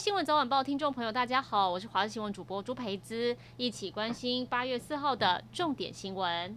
[0.00, 6.56] 新闻早晚报听众朋友，大家好，我是华视新闻主播朱培姿，一起关心八月四号的重点新闻。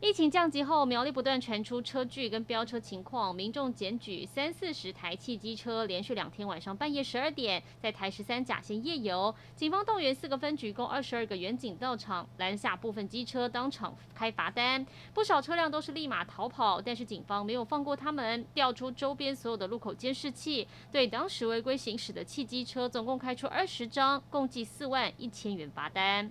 [0.00, 26.30] 疫情降级后，苗栗不断传出车距跟飙车情况，民众检举三四十台汽机车连续两天晚上半夜十二点在台十三甲线夜游，警方动员四个分局共二十二个员警到场拦下部分机车，当场开罚单，不少车辆都是立马逃跑，但是警方没有放过他们，调出周边所有的路口监视器，对当时违规行驶的汽机车总共开出二十张，共计四万一千元罚单。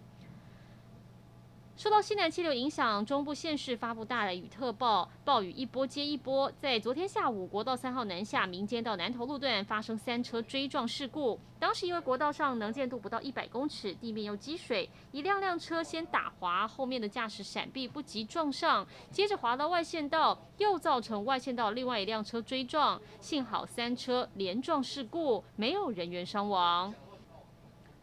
[1.77, 6.51] 受到西南气流影响，中部县市发布大雷雨特报，暴雨一波接一波。
[6.59, 11.39] 在昨天下午，国道三号南下民间到南投路段发生三车追撞事故。
[11.59, 22.99] 当时因为国道上能见度不到一百公尺，地面又积水，一辆辆车先打滑，后面的驾驶闪避不及撞上，接着滑到外线道，又造成外线道另外一辆车追撞。
[23.19, 26.91] 幸好三车连撞事故，没有人员伤亡。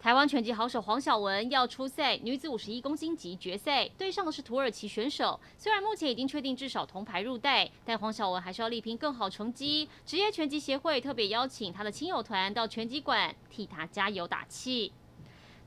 [0.05, 5.41] 台湾拳击好手黄晓雯要出赛女子五十一公斤级决赛，对上的是土耳其选手。
[5.57, 9.89] 虽然目前已经确定至少铜牌入袋，但黄晓雯还是要力拼更好成绩。
[10.05, 14.93] 职业拳击协会特别邀请她的亲友团到拳击馆替她加油打气。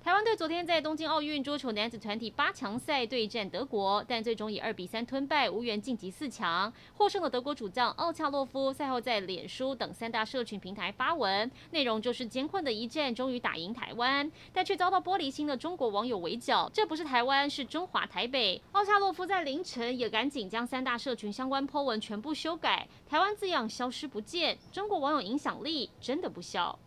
[0.07, 6.71] 台湾队昨天在东京奥运桌球男子团体八强赛对战德国，但最终以二比三吞败，无缘晋级四强。
[6.93, 16.71] 获胜的德国主将奥恰洛夫赛后在脸书等三大社群平台发文，内容就是艰困的一战终于打赢台湾，但却遭到玻璃心的中国网友围剿。
[16.73, 18.61] 这不是台湾，是中华台北。
[18.71, 24.57] 奥恰洛夫在凌晨也赶紧将三大社群相关 po 文全部修改，台湾字样消失不见。
[24.71, 26.79] 中国网友影响力真的不小。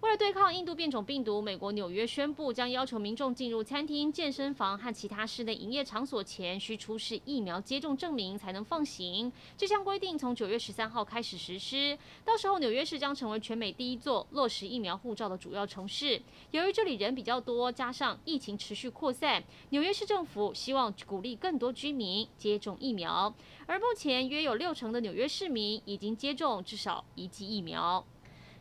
[0.00, 9.30] 为了对抗印度变种病毒，美国纽约宣布将要求民众进入餐厅、健身房和其他室内营业场所前，需出示疫苗接种证明才能放行。
[9.58, 16.22] 这项规定从九月十三号开始实施，到时候纽约市将成为全美第一座落实疫苗护照的主要城市。
[16.52, 23.34] 由于这里人比较多，加上疫情持续扩散，纽约市政府希望鼓励更多居民接种疫苗。
[23.66, 28.02] 而目前约有六成的纽约市民已经接种至少一剂疫苗。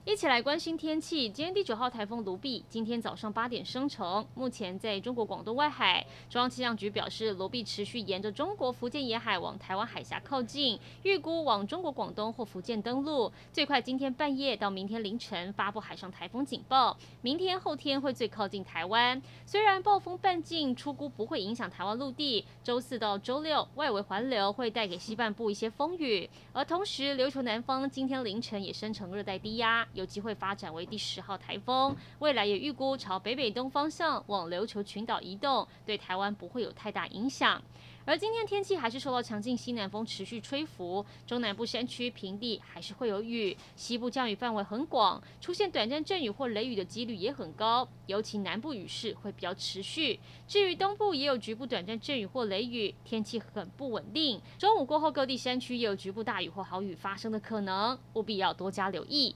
[0.09, 1.29] 一起来关心天气。
[1.29, 6.03] 今天第九号台风卢碧今天早上八点生成，目前在中国广东外海。
[6.27, 16.97] 中央气象局表示，卢碧持续沿着中国福建沿海往台湾海峡靠近，预估往中国广东或福建登陆，最快今天半夜到明天凌晨发布海上台风警报。
[17.21, 19.21] 明天后天会最靠近台湾。
[19.45, 29.87] 虽然暴风半径出估不会影响台湾陆地，周四到周六外围环流会带给西半部一些风雨，而同时琉球南方今天凌晨也生成热带低压。
[29.99, 37.61] 有机会发展为第十号台风，未来也预估朝北北东方向往琉球群岛移动，对台湾不会有太大影响。
[38.05, 50.19] 而今天天气还是受到强劲西南风持续吹拂，中南部山区平地还是会有雨，西部降雨范围很广，出现短暂阵雨或雷雨的几率也很高，尤其南部雨势会比较持续。
[50.47, 54.41] 至于东部也有局部短暂阵雨或雷雨，天气很不稳定。
[54.57, 59.35] 中午过后，各地山区也有局部大雨或豪雨发生的可能，务必要多加留意。